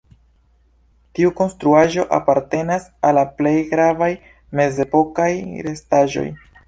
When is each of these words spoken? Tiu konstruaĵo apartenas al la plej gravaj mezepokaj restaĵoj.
Tiu 1.17 1.33
konstruaĵo 1.41 2.05
apartenas 2.17 2.87
al 3.09 3.17
la 3.19 3.25
plej 3.43 3.55
gravaj 3.75 4.11
mezepokaj 4.61 5.29
restaĵoj. 5.69 6.27